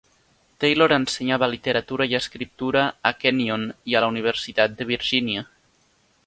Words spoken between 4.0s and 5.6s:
la Universitat de Virgínia.